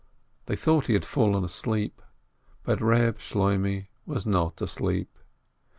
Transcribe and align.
They 0.47 0.55
thought 0.55 0.87
he 0.87 0.93
had 0.93 1.05
fallen 1.05 1.43
asleep, 1.43 2.01
but 2.63 2.79
Eeb 2.79 3.19
Shloimeh 3.19 3.85
was 4.07 4.25
not 4.25 4.59
asleep. 4.59 5.15